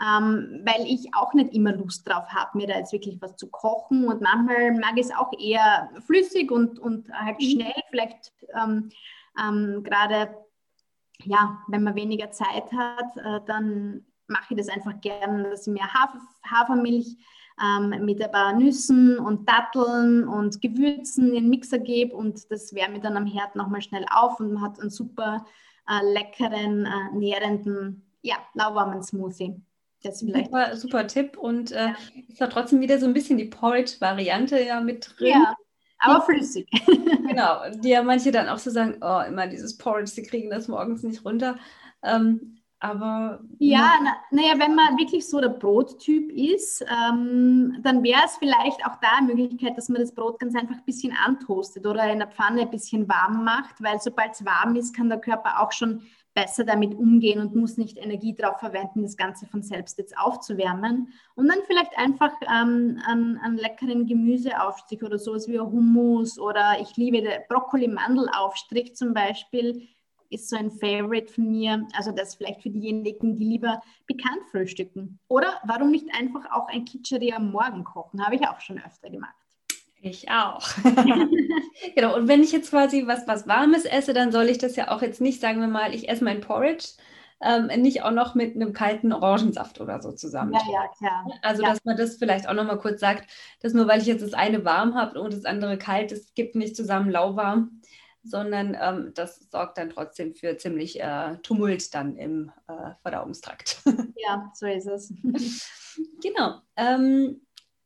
[0.00, 3.48] ähm, weil ich auch nicht immer Lust drauf habe, mir da jetzt wirklich was zu
[3.48, 4.06] kochen.
[4.06, 7.44] Und manchmal mag ich es auch eher flüssig und, und halt mhm.
[7.44, 8.90] schnell, vielleicht ähm,
[9.38, 10.34] ähm, gerade,
[11.24, 15.72] ja, wenn man weniger Zeit hat, äh, dann mache ich das einfach gerne, dass ich
[15.72, 17.16] mir Hafer, Hafermilch
[17.62, 22.74] ähm, mit ein paar Nüssen und Datteln und Gewürzen in den Mixer gebe und das
[22.74, 25.44] wärme ich dann am Herd nochmal schnell auf und man hat einen super
[25.88, 29.60] äh, leckeren, äh, nährenden, ja, lauwarmen Smoothie.
[30.02, 31.96] Das vielleicht super, super Tipp und äh, ja.
[32.28, 35.28] ist da trotzdem wieder so ein bisschen die Porridge-Variante ja mit drin.
[35.28, 35.54] Ja,
[35.98, 36.68] aber flüssig.
[37.28, 40.66] genau, die ja manche dann auch so sagen, oh, immer dieses Porridge, sie kriegen das
[40.66, 41.56] morgens nicht runter.
[42.02, 43.40] Ähm, aber.
[43.60, 43.92] Ja,
[44.32, 48.96] naja, na wenn man wirklich so der Brottyp ist, ähm, dann wäre es vielleicht auch
[49.00, 52.26] da eine Möglichkeit, dass man das Brot ganz einfach ein bisschen antoastet oder in der
[52.26, 56.02] Pfanne ein bisschen warm macht, weil sobald es warm ist, kann der Körper auch schon
[56.34, 61.12] besser damit umgehen und muss nicht Energie darauf verwenden, das Ganze von selbst jetzt aufzuwärmen.
[61.34, 66.96] Und dann vielleicht einfach ähm, einen, einen leckeren Gemüseaufstrich oder sowas wie Hummus oder ich
[66.96, 69.88] liebe Brokkoli-Mandelaufstrich zum Beispiel,
[70.32, 71.86] ist so ein Favorite von mir.
[71.94, 75.20] Also das vielleicht für diejenigen, die lieber bekannt frühstücken.
[75.28, 78.24] Oder warum nicht einfach auch ein Kitscheri am Morgen kochen?
[78.24, 79.34] Habe ich auch schon öfter gemacht.
[80.04, 80.68] Ich auch.
[81.94, 84.90] genau, und wenn ich jetzt quasi was, was Warmes esse, dann soll ich das ja
[84.90, 86.88] auch jetzt nicht, sagen wir mal, ich esse mein Porridge,
[87.40, 90.54] ähm, nicht auch noch mit einem kalten Orangensaft oder so zusammen.
[90.54, 91.38] Ja, ja, klar.
[91.42, 91.70] Also, ja.
[91.70, 94.64] dass man das vielleicht auch nochmal kurz sagt, dass nur weil ich jetzt das eine
[94.64, 97.80] warm habe und das andere kalt, es gibt nicht zusammen lauwarm.
[98.24, 103.82] sondern ähm, das sorgt dann trotzdem für ziemlich äh, Tumult dann im äh, Verdauungstrakt.
[104.24, 105.12] Ja, so ist es.
[106.22, 106.60] genau.
[106.76, 107.40] Ähm,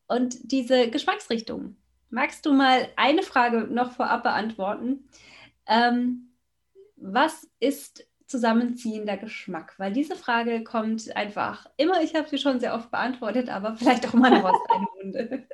[0.07, 1.77] und diese Geschmacksrichtung.
[2.17, 5.07] Magst du mal eine Frage noch vorab beantworten?
[5.67, 6.33] Ähm,
[6.97, 9.75] was ist zusammenziehender Geschmack?
[9.77, 14.09] Weil diese Frage kommt einfach immer, ich habe sie schon sehr oft beantwortet, aber vielleicht
[14.09, 15.47] auch mal noch aus deinem Munde.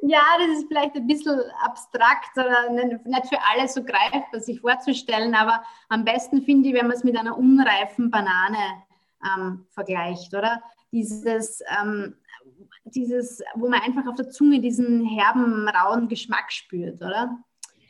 [0.00, 5.34] Ja, das ist vielleicht ein bisschen abstrakt oder nicht für alle so greifbar, sich vorzustellen,
[5.34, 8.82] aber am besten finde ich, wenn man es mit einer unreifen Banane
[9.22, 10.62] ähm, vergleicht, oder?
[10.90, 12.16] Dieses, ähm,
[12.84, 17.38] dieses, wo man einfach auf der Zunge diesen herben, rauen Geschmack spürt, oder?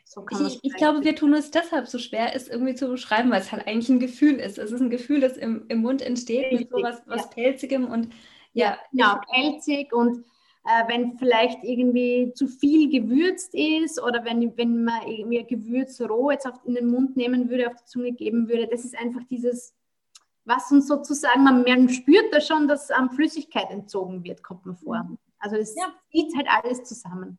[0.04, 3.40] So ich, ich glaube, wir tun es deshalb so schwer, es irgendwie zu beschreiben, weil
[3.40, 4.58] es halt eigentlich ein Gefühl ist.
[4.58, 7.28] Es ist ein Gefühl, das im, im Mund entsteht Richtig, mit so was, was ja.
[7.28, 8.10] Pelzigem und
[8.52, 8.76] ja.
[8.90, 10.26] Genau, pelzig und
[10.64, 16.30] äh, wenn vielleicht irgendwie zu viel gewürzt ist oder wenn, wenn man irgendwie Gewürz roh
[16.30, 19.22] jetzt auf, in den Mund nehmen würde, auf die Zunge geben würde, das ist einfach
[19.30, 19.74] dieses,
[20.44, 24.76] was uns sozusagen, man, man spürt da schon, dass ähm, Flüssigkeit entzogen wird, kommt man
[24.76, 25.02] vor.
[25.02, 25.18] Mhm.
[25.38, 25.92] Also das ja.
[26.10, 27.38] zieht halt alles zusammen.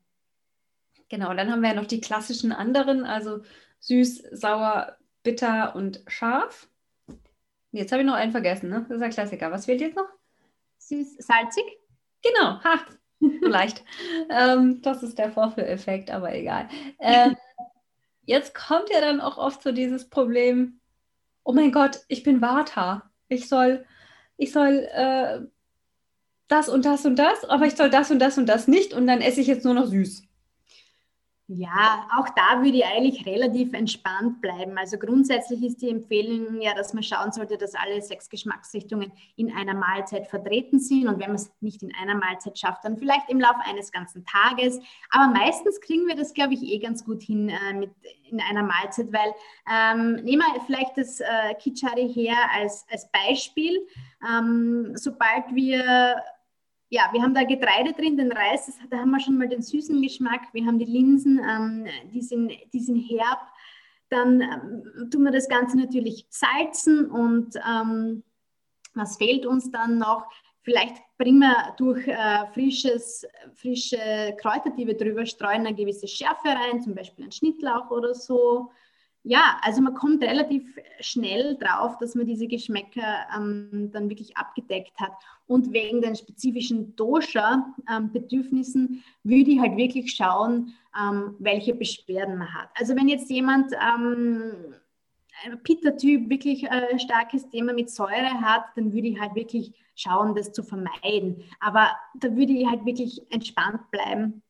[1.09, 3.41] Genau, und dann haben wir ja noch die klassischen anderen, also
[3.79, 6.69] süß, sauer, bitter und scharf.
[7.71, 8.85] Jetzt habe ich noch einen vergessen, ne?
[8.87, 9.51] Das ist ein Klassiker.
[9.51, 10.07] Was fehlt jetzt noch?
[10.77, 11.63] Süß, salzig.
[12.21, 12.79] Genau, ha,
[13.19, 13.83] so leicht.
[14.29, 16.69] ähm, das ist der Vorführeffekt, aber egal.
[16.99, 17.35] Ähm,
[18.25, 20.79] jetzt kommt ja dann auch oft so dieses Problem,
[21.43, 23.09] oh mein Gott, ich bin Vata.
[23.27, 23.85] Ich soll,
[24.37, 25.41] ich soll äh,
[26.47, 29.07] das und das und das, aber ich soll das und das und das nicht und
[29.07, 30.23] dann esse ich jetzt nur noch süß.
[31.47, 34.77] Ja, auch da würde ich eigentlich relativ entspannt bleiben.
[34.77, 39.53] Also grundsätzlich ist die Empfehlung ja, dass man schauen sollte, dass alle sechs Geschmacksrichtungen in
[39.53, 41.09] einer Mahlzeit vertreten sind.
[41.09, 44.25] Und wenn man es nicht in einer Mahlzeit schafft, dann vielleicht im Laufe eines ganzen
[44.25, 44.79] Tages.
[45.09, 47.91] Aber meistens kriegen wir das, glaube ich, eh ganz gut hin äh, mit
[48.31, 49.33] in einer Mahlzeit, weil
[49.69, 53.85] ähm, nehmen wir vielleicht das äh, Kichari her als, als Beispiel.
[54.25, 56.15] Ähm, sobald wir
[56.93, 59.63] ja, wir haben da Getreide drin, den Reis, das, da haben wir schon mal den
[59.63, 60.41] süßen Geschmack.
[60.53, 63.39] Wir haben die Linsen, ähm, die, sind, die sind herb.
[64.09, 68.21] Dann ähm, tun wir das Ganze natürlich salzen und ähm,
[68.93, 70.27] was fehlt uns dann noch?
[70.61, 73.25] Vielleicht bringen wir durch äh, frisches,
[73.55, 78.13] frische Kräuter, die wir drüber streuen, eine gewisse Schärfe rein, zum Beispiel ein Schnittlauch oder
[78.13, 78.69] so
[79.23, 80.63] ja, also man kommt relativ
[80.99, 85.13] schnell drauf, dass man diese Geschmäcker ähm, dann wirklich abgedeckt hat.
[85.47, 92.53] Und wegen den spezifischen Dosha-Bedürfnissen ähm, würde ich halt wirklich schauen, ähm, welche Beschwerden man
[92.53, 92.69] hat.
[92.75, 94.75] Also wenn jetzt jemand ähm,
[95.63, 100.51] Pitta-Typ wirklich äh, starkes Thema mit Säure hat, dann würde ich halt wirklich schauen, das
[100.51, 101.43] zu vermeiden.
[101.61, 104.41] Aber da würde ich halt wirklich entspannt bleiben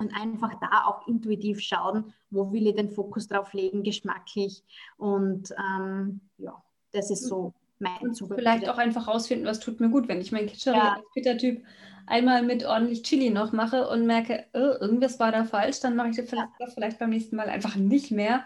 [0.00, 4.64] und einfach da auch intuitiv schauen, wo will ich den Fokus drauf legen, geschmacklich.
[4.96, 6.60] Und ähm, ja,
[6.92, 8.38] das ist so mein Zugang.
[8.38, 10.94] Vielleicht auch einfach rausfinden, was tut mir gut, wenn ich meinen Kitscheri ja.
[10.94, 11.62] als Pitta-Typ
[12.06, 16.08] einmal mit ordentlich Chili noch mache und merke, oh, irgendwas war da falsch, dann mache
[16.08, 18.44] ich das vielleicht beim nächsten Mal einfach nicht mehr,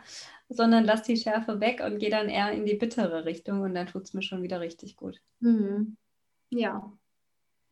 [0.48, 3.86] sondern lasse die Schärfe weg und gehe dann eher in die bittere Richtung und dann
[3.86, 5.20] tut es mir schon wieder richtig gut.
[5.38, 5.96] Mhm.
[6.50, 6.92] Ja.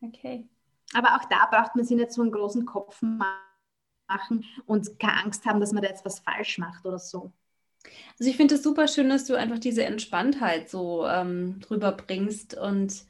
[0.01, 0.47] Okay.
[0.93, 3.52] Aber auch da braucht man sich nicht so einen großen Kopf machen
[4.13, 7.31] machen und keine Angst haben, dass man da jetzt was falsch macht oder so.
[8.17, 12.57] Also ich finde es super schön, dass du einfach diese Entspanntheit so ähm, drüber bringst
[12.57, 13.03] und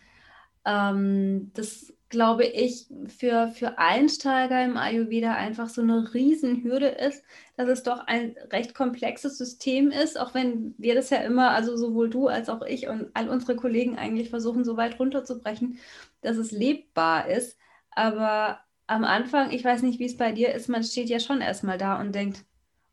[0.66, 7.24] ähm, das glaube ich für, für Einsteiger im Ayurveda einfach so eine Riesenhürde ist,
[7.58, 11.76] dass es doch ein recht komplexes System ist, auch wenn wir das ja immer, also
[11.76, 15.80] sowohl du als auch ich und all unsere Kollegen eigentlich versuchen, so weit runterzubrechen,
[16.22, 17.58] dass es lebbar ist.
[17.90, 18.60] Aber
[18.94, 21.78] am Anfang, ich weiß nicht, wie es bei dir ist, man steht ja schon erstmal
[21.78, 22.46] da und denkt,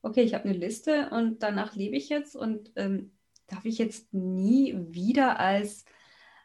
[0.03, 3.13] okay, ich habe eine Liste und danach lebe ich jetzt und ähm,
[3.49, 5.85] darf ich jetzt nie wieder als,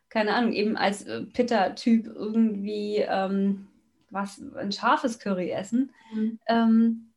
[0.09, 3.67] keine Ahnung, eben als äh, Pitta-Typ irgendwie ähm,
[4.09, 5.91] was, ein scharfes Curry essen.
[6.13, 6.39] Mhm.
[6.47, 7.11] Ähm,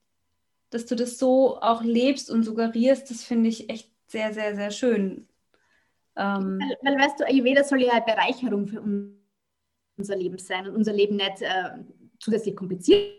[0.71, 4.71] dass du das so auch lebst und suggerierst, das finde ich echt sehr, sehr, sehr
[4.71, 5.27] schön.
[6.15, 8.83] Ähm, weil, weil, weißt du, Ayurveda soll ja eine Bereicherung für
[9.97, 11.71] unser Leben sein und unser Leben nicht äh,
[12.19, 13.15] zusätzlich kompliziert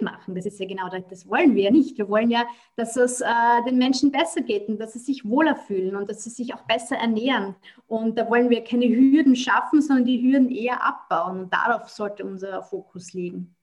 [0.00, 0.34] machen.
[0.34, 1.98] Das ist ja genau das, das wollen wir ja nicht.
[1.98, 3.24] Wir wollen ja, dass es äh,
[3.66, 6.62] den Menschen besser geht und dass sie sich wohler fühlen und dass sie sich auch
[6.62, 7.56] besser ernähren.
[7.86, 11.40] Und da wollen wir keine Hürden schaffen, sondern die Hürden eher abbauen.
[11.40, 13.54] Und darauf sollte unser Fokus liegen.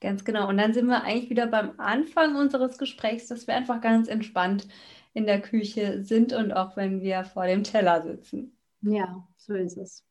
[0.00, 0.48] Ganz genau.
[0.48, 4.68] Und dann sind wir eigentlich wieder beim Anfang unseres Gesprächs, dass wir einfach ganz entspannt
[5.12, 8.56] in der Küche sind und auch wenn wir vor dem Teller sitzen.
[8.82, 10.07] Ja, so ist es.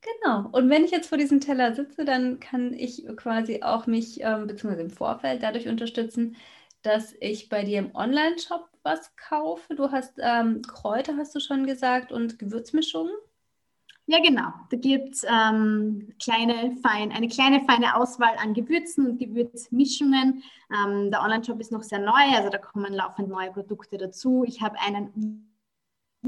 [0.00, 0.48] Genau.
[0.52, 4.46] Und wenn ich jetzt vor diesem Teller sitze, dann kann ich quasi auch mich, ähm,
[4.46, 6.36] beziehungsweise im Vorfeld, dadurch unterstützen,
[6.82, 9.74] dass ich bei dir im Online-Shop was kaufe?
[9.74, 13.12] Du hast ähm, Kräuter, hast du schon gesagt, und Gewürzmischungen?
[14.06, 14.48] Ja, genau.
[14.70, 20.42] Da gibt es ähm, kleine, fein, eine kleine, feine Auswahl an Gewürzen und Gewürzmischungen.
[20.72, 24.44] Ähm, der Online-Shop ist noch sehr neu, also da kommen laufend neue Produkte dazu.
[24.46, 25.47] Ich habe einen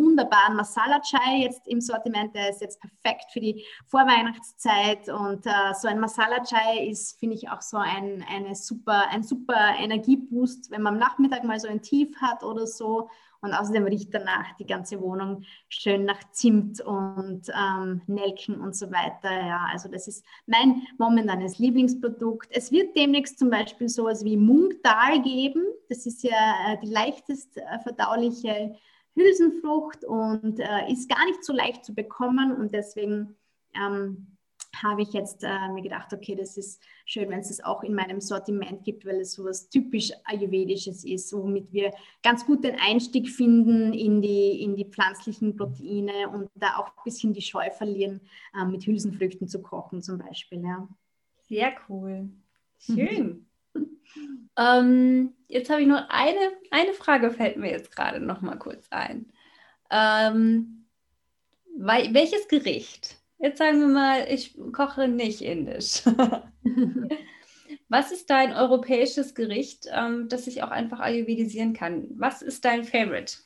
[0.01, 2.35] wunderbaren Masala Chai jetzt im Sortiment.
[2.35, 5.09] Der ist jetzt perfekt für die Vorweihnachtszeit.
[5.09, 9.23] Und äh, so ein Masala Chai ist, finde ich, auch so ein, eine super, ein
[9.23, 13.09] super Energieboost, wenn man am Nachmittag mal so ein Tief hat oder so.
[13.43, 18.91] Und außerdem riecht danach die ganze Wohnung schön nach Zimt und ähm, Nelken und so
[18.91, 19.31] weiter.
[19.31, 22.49] Ja, also das ist mein momentanes Lieblingsprodukt.
[22.51, 25.65] Es wird demnächst zum Beispiel sowas wie Mungdal geben.
[25.89, 28.77] Das ist ja äh, die leichtest äh, verdauliche
[29.15, 33.37] Hülsenfrucht und äh, ist gar nicht so leicht zu bekommen und deswegen
[33.75, 34.39] ähm,
[34.83, 37.95] habe ich jetzt äh, mir gedacht, okay, das ist schön, wenn es das auch in
[37.95, 41.93] meinem Sortiment gibt, weil es so was typisch Ayurvedisches ist, womit wir
[42.23, 47.05] ganz gut den Einstieg finden in die, in die pflanzlichen Proteine und da auch ein
[47.05, 48.21] bisschen die Scheu verlieren,
[48.55, 50.63] äh, mit Hülsenfrüchten zu kochen zum Beispiel.
[50.63, 50.89] Ja.
[51.49, 52.31] Sehr cool.
[52.79, 53.47] Schön.
[54.57, 58.87] ähm, jetzt habe ich noch eine, eine Frage, fällt mir jetzt gerade noch mal kurz
[58.91, 59.33] ein.
[59.91, 60.87] Ähm,
[61.77, 63.17] weil, welches Gericht?
[63.39, 66.03] Jetzt sagen wir mal, ich koche nicht indisch.
[67.89, 72.07] Was ist dein europäisches Gericht, ähm, das ich auch einfach ayurvedisieren kann?
[72.11, 73.37] Was ist dein Favorite?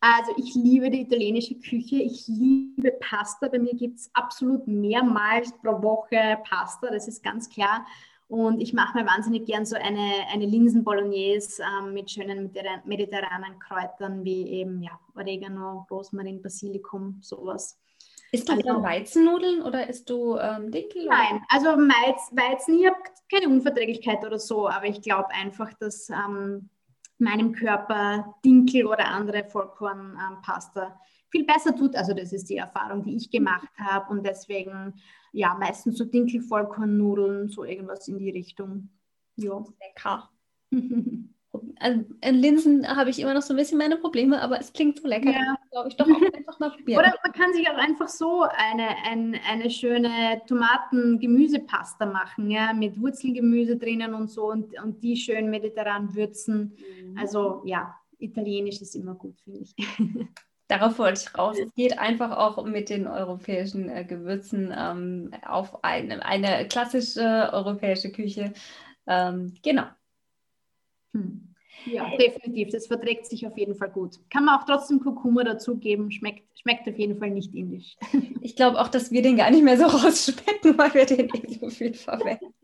[0.00, 3.48] Also ich liebe die italienische Küche, ich liebe Pasta.
[3.48, 7.86] Bei mir gibt es absolut mehrmals pro Woche Pasta, das ist ganz klar.
[8.28, 12.52] Und ich mache mir wahnsinnig gern so eine, eine Linsen-Bolognese ähm, mit schönen
[12.84, 17.78] mediterranen Kräutern wie eben ja, Oregano, Rosmarin, Basilikum, sowas.
[18.32, 21.06] Isst du also, dann Weizennudeln oder isst du ähm, Dinkel?
[21.06, 22.96] Nein, also Weiz, Weizen, ich habe
[23.32, 26.68] keine Unverträglichkeit oder so, aber ich glaube einfach, dass ähm,
[27.18, 30.92] meinem Körper Dinkel oder andere Vollkornpasta ähm,
[31.30, 31.96] viel besser tut.
[31.96, 34.94] Also das ist die Erfahrung, die ich gemacht habe und deswegen
[35.32, 38.88] ja, meistens so Dinkel-Vollkornnudeln, so irgendwas in die Richtung.
[39.36, 39.62] Ja.
[39.80, 40.30] Lecker.
[41.78, 45.00] Also in Linsen habe ich immer noch so ein bisschen meine Probleme, aber es klingt
[45.00, 45.30] so lecker.
[45.30, 45.56] Ja.
[45.70, 47.00] glaube ich doch auch einfach mal probieren.
[47.00, 53.00] Oder man kann sich auch einfach so eine, ein, eine schöne Tomaten-Gemüsepasta machen, ja, mit
[53.00, 56.76] Wurzelgemüse drinnen und so und, und die schön mediterran würzen.
[57.02, 57.18] Mhm.
[57.18, 59.74] Also ja, italienisch ist immer gut, finde ich.
[60.68, 61.56] Darauf wollte ich raus.
[61.58, 68.10] Es geht einfach auch mit den europäischen äh, Gewürzen ähm, auf eine, eine klassische europäische
[68.10, 68.52] Küche.
[69.06, 69.84] Ähm, genau.
[71.12, 71.54] Hm.
[71.84, 72.70] Ja, definitiv.
[72.70, 74.18] Das verträgt sich auf jeden Fall gut.
[74.28, 76.10] Kann man auch trotzdem Kurkuma dazugeben.
[76.10, 77.96] Schmeckt, schmeckt auf jeden Fall nicht indisch.
[78.40, 81.58] Ich glaube auch, dass wir den gar nicht mehr so rausschmecken, weil wir den eh
[81.60, 82.54] so viel verwenden.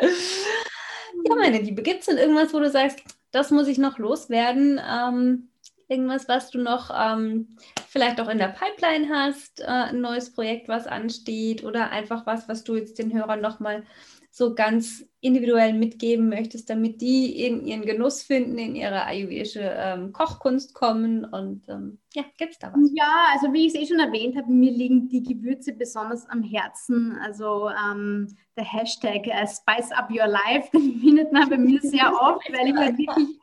[0.00, 3.00] Ja, meine Liebe, gibt es denn irgendwas, wo du sagst,
[3.30, 4.80] das muss ich noch loswerden?
[4.84, 5.48] Ähm,
[5.88, 7.56] Irgendwas, was du noch ähm,
[7.88, 12.48] vielleicht auch in der Pipeline hast, äh, ein neues Projekt, was ansteht oder einfach was,
[12.48, 13.84] was du jetzt den Hörern nochmal
[14.30, 20.12] so ganz individuell mitgeben möchtest, damit die in ihren Genuss finden, in ihre ayurvedische ähm,
[20.12, 22.90] Kochkunst kommen und ähm, ja, gibt es da was?
[22.94, 26.42] Ja, also wie ich es eh schon erwähnt habe, mir liegen die Gewürze besonders am
[26.42, 27.18] Herzen.
[27.20, 32.12] Also ähm, der Hashtag äh, Spice Up Your Life, den findet man bei mir sehr
[32.12, 33.38] oft, weil ich halt wirklich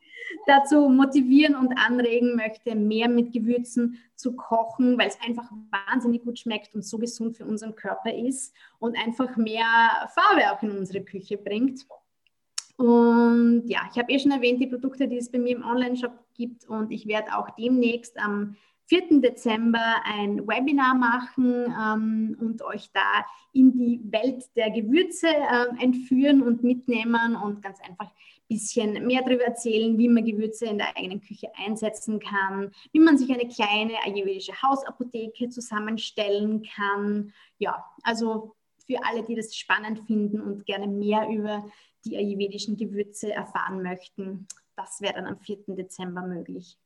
[0.48, 5.50] dazu motivieren und anregen möchte, mehr mit Gewürzen zu kochen, weil es einfach
[5.88, 9.66] wahnsinnig gut schmeckt und so gesund für unseren Körper ist und einfach mehr
[10.14, 11.86] Farbe auch in unsere Küche bringt.
[12.78, 16.12] Und ja, ich habe eh schon erwähnt, die Produkte, die es bei mir im Online-Shop
[16.34, 19.22] gibt und ich werde auch demnächst am 4.
[19.22, 26.44] Dezember ein Webinar machen ähm, und euch da in die Welt der Gewürze äh, entführen
[26.44, 28.12] und mitnehmen und ganz einfach
[28.48, 33.18] bisschen mehr darüber erzählen, wie man Gewürze in der eigenen Küche einsetzen kann, wie man
[33.18, 37.34] sich eine kleine ayurvedische Hausapotheke zusammenstellen kann.
[37.58, 38.56] Ja, also
[38.86, 41.66] für alle, die das spannend finden und gerne mehr über
[42.06, 45.58] die ayurvedischen Gewürze erfahren möchten, das wäre dann am 4.
[45.68, 46.78] Dezember möglich.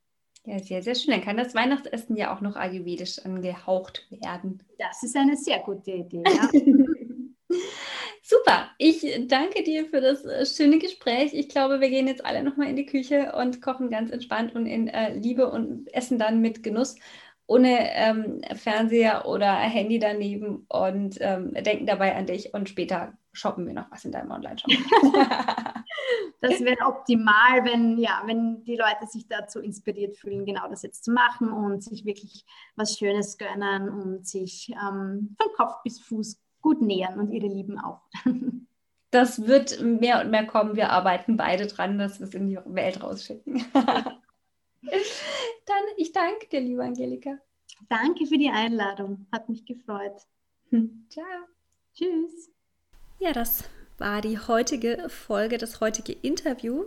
[0.45, 1.11] Ja, sehr, sehr schön.
[1.11, 4.63] Dann kann das Weihnachtsessen ja auch noch ayurvedisch angehaucht werden.
[4.77, 6.23] Das ist eine sehr gute Idee.
[6.25, 6.49] Ja.
[8.29, 11.33] Super, ich danke dir für das äh, schöne Gespräch.
[11.33, 14.67] Ich glaube, wir gehen jetzt alle nochmal in die Küche und kochen ganz entspannt und
[14.67, 16.95] in äh, Liebe und essen dann mit Genuss,
[17.47, 22.53] ohne ähm, Fernseher oder Handy daneben und ähm, denken dabei an dich.
[22.53, 24.69] Und später shoppen wir noch was in deinem Online-Shop.
[26.41, 31.03] das wäre optimal, wenn, ja, wenn die Leute sich dazu inspiriert fühlen, genau das jetzt
[31.03, 32.45] zu machen und sich wirklich
[32.75, 37.79] was Schönes gönnen und sich ähm, von Kopf bis Fuß gut nähern und ihre Lieben
[37.79, 38.01] auch.
[39.11, 40.75] das wird mehr und mehr kommen.
[40.75, 43.63] Wir arbeiten beide dran, dass wir es in die Welt rausschicken.
[43.73, 47.37] Dann, ich danke dir, liebe Angelika.
[47.89, 49.27] Danke für die Einladung.
[49.31, 50.25] Hat mich gefreut.
[50.69, 51.05] Hm.
[51.09, 51.25] Ciao.
[51.93, 52.49] Tschüss.
[53.19, 53.65] Ja, das
[53.97, 56.85] war die heutige Folge, das heutige Interview.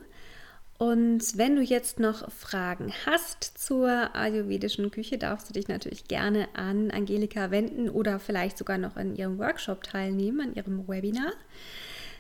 [0.83, 6.49] Und wenn du jetzt noch Fragen hast zur ayurvedischen Küche, darfst du dich natürlich gerne
[6.55, 11.35] an Angelika wenden oder vielleicht sogar noch an ihrem Workshop teilnehmen, an ihrem Webinar.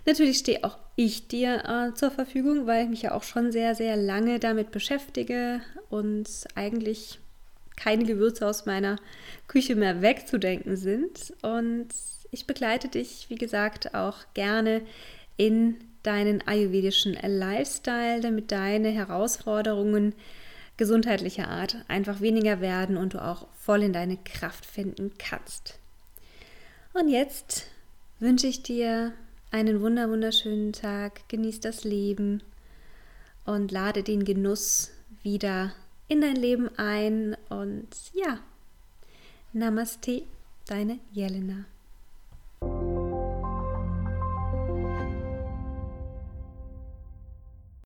[0.06, 3.74] Natürlich stehe auch ich dir äh, zur Verfügung, weil ich mich ja auch schon sehr,
[3.74, 5.60] sehr lange damit beschäftige
[5.90, 7.18] und eigentlich
[7.74, 8.94] keine Gewürze aus meiner
[9.48, 11.34] Küche mehr wegzudenken sind.
[11.42, 11.88] Und
[12.30, 14.82] ich begleite dich, wie gesagt, auch gerne
[15.36, 20.14] in deinen ayurvedischen Lifestyle, damit deine Herausforderungen
[20.76, 25.78] gesundheitlicher Art einfach weniger werden und du auch voll in deine Kraft finden kannst.
[26.92, 27.66] Und jetzt
[28.18, 29.12] wünsche ich dir
[29.50, 32.42] einen wunder wunderschönen Tag, genieß das Leben
[33.44, 34.90] und lade den Genuss
[35.22, 35.72] wieder
[36.08, 38.38] in dein Leben ein und ja,
[39.52, 40.22] Namaste,
[40.66, 41.64] deine Jelena.